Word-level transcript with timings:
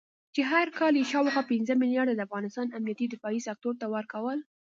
چې 0.35 0.41
هر 0.51 0.67
کال 0.79 0.93
یې 0.99 1.09
شاوخوا 1.11 1.41
پنځه 1.51 1.73
مليارده 1.81 2.13
د 2.15 2.21
افغانستان 2.27 2.67
امنيتي 2.77 3.05
دفاعي 3.09 3.39
سکتور 3.47 3.73
ته 3.81 3.85
ورکول 3.95 4.39